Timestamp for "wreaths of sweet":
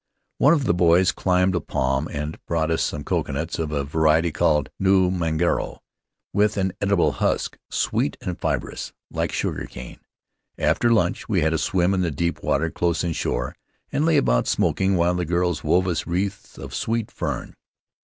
16.07-17.11